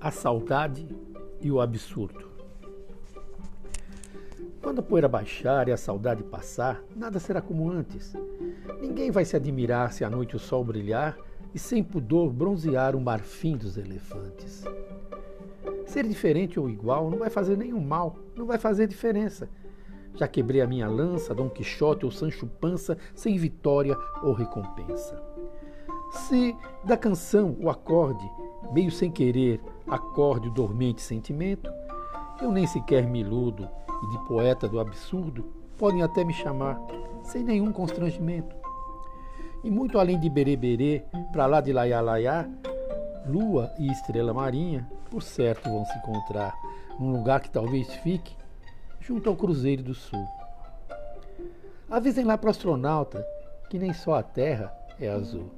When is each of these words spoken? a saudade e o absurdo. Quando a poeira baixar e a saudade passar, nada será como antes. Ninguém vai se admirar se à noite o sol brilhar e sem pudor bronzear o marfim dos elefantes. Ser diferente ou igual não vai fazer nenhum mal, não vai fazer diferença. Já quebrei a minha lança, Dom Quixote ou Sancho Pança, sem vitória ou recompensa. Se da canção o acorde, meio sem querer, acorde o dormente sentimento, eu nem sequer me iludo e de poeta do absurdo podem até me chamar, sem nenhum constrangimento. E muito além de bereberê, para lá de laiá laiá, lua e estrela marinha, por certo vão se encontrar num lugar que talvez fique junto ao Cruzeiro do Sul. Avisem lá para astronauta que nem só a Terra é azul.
a 0.00 0.10
saudade 0.10 0.86
e 1.40 1.50
o 1.50 1.60
absurdo. 1.60 2.26
Quando 4.62 4.80
a 4.80 4.82
poeira 4.82 5.08
baixar 5.08 5.68
e 5.68 5.72
a 5.72 5.76
saudade 5.76 6.22
passar, 6.22 6.82
nada 6.94 7.18
será 7.18 7.40
como 7.40 7.70
antes. 7.70 8.14
Ninguém 8.80 9.10
vai 9.10 9.24
se 9.24 9.36
admirar 9.36 9.92
se 9.92 10.04
à 10.04 10.10
noite 10.10 10.34
o 10.34 10.40
sol 10.40 10.64
brilhar 10.64 11.16
e 11.54 11.58
sem 11.58 11.82
pudor 11.82 12.32
bronzear 12.32 12.96
o 12.96 13.00
marfim 13.00 13.56
dos 13.56 13.76
elefantes. 13.76 14.64
Ser 15.86 16.06
diferente 16.06 16.58
ou 16.58 16.68
igual 16.68 17.08
não 17.08 17.18
vai 17.18 17.30
fazer 17.30 17.56
nenhum 17.56 17.80
mal, 17.80 18.16
não 18.34 18.44
vai 18.44 18.58
fazer 18.58 18.88
diferença. 18.88 19.48
Já 20.14 20.26
quebrei 20.26 20.60
a 20.60 20.66
minha 20.66 20.88
lança, 20.88 21.34
Dom 21.34 21.48
Quixote 21.48 22.04
ou 22.04 22.10
Sancho 22.10 22.46
Pança, 22.46 22.98
sem 23.14 23.38
vitória 23.38 23.96
ou 24.22 24.32
recompensa. 24.32 25.22
Se 26.10 26.56
da 26.84 26.96
canção 26.96 27.56
o 27.60 27.70
acorde, 27.70 28.28
meio 28.72 28.90
sem 28.90 29.10
querer, 29.10 29.60
acorde 29.88 30.48
o 30.48 30.50
dormente 30.50 31.00
sentimento, 31.00 31.70
eu 32.40 32.50
nem 32.50 32.66
sequer 32.66 33.06
me 33.06 33.20
iludo 33.20 33.68
e 34.02 34.10
de 34.10 34.18
poeta 34.26 34.68
do 34.68 34.80
absurdo 34.80 35.44
podem 35.78 36.02
até 36.02 36.24
me 36.24 36.32
chamar, 36.32 36.78
sem 37.22 37.42
nenhum 37.42 37.72
constrangimento. 37.72 38.54
E 39.62 39.70
muito 39.70 39.98
além 39.98 40.18
de 40.18 40.28
bereberê, 40.28 41.04
para 41.32 41.46
lá 41.46 41.60
de 41.60 41.72
laiá 41.72 42.00
laiá, 42.00 42.48
lua 43.26 43.72
e 43.78 43.90
estrela 43.90 44.32
marinha, 44.32 44.88
por 45.10 45.22
certo 45.22 45.68
vão 45.68 45.84
se 45.84 45.98
encontrar 45.98 46.54
num 46.98 47.12
lugar 47.12 47.40
que 47.40 47.50
talvez 47.50 47.92
fique 47.96 48.36
junto 49.00 49.28
ao 49.28 49.36
Cruzeiro 49.36 49.82
do 49.82 49.94
Sul. 49.94 50.26
Avisem 51.88 52.24
lá 52.24 52.36
para 52.36 52.50
astronauta 52.50 53.24
que 53.70 53.78
nem 53.78 53.92
só 53.92 54.14
a 54.14 54.22
Terra 54.22 54.72
é 55.00 55.08
azul. 55.08 55.50